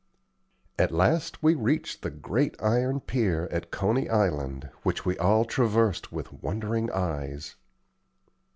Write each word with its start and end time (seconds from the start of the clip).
At 0.79 0.91
last 0.91 1.43
we 1.43 1.53
reached 1.53 2.01
the 2.01 2.09
great 2.09 2.55
Iron 2.59 3.01
Pier 3.01 3.47
at 3.51 3.69
Coney 3.69 4.09
Island, 4.09 4.71
which 4.81 5.05
we 5.05 5.15
all 5.19 5.45
traversed 5.45 6.11
with 6.11 6.33
wondering 6.41 6.89
eyes. 6.91 7.55